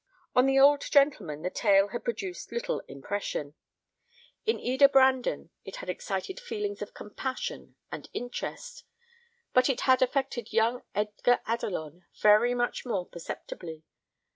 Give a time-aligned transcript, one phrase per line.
[0.35, 3.53] On the old gentleman the tale had produced little impression;
[4.47, 8.83] in Eda Brandon it had excited feelings of compassion and interest;
[9.53, 13.83] but it had affected young Edgar Adelon very much more perceptibly.